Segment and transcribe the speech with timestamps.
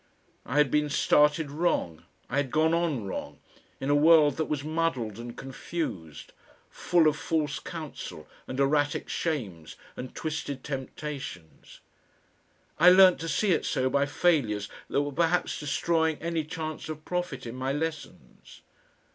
[0.47, 3.37] I had been started wrong, I had gone on wrong,
[3.79, 6.33] in a world that was muddled and confused,
[6.71, 11.81] full of false counsel and erratic shames and twisted temptations.
[12.79, 17.05] I learnt to see it so by failures that were perhaps destroying any chance of
[17.05, 18.63] profit in my lessons.